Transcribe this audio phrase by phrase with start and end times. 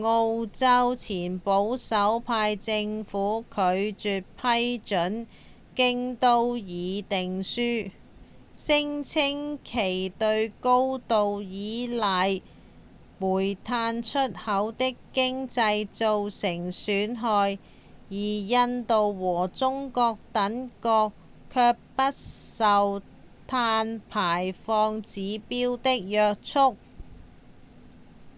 [0.00, 3.56] 澳洲前保守派政府拒
[3.90, 5.26] 絕批准
[5.74, 7.60] 《京都議定書》
[8.54, 12.42] 聲稱其會對高度依賴
[13.18, 17.58] 煤炭出口的經濟造成損害
[18.08, 21.12] 而印度和中國等國
[21.52, 23.02] 卻不受
[23.48, 26.76] 碳排放指標的約束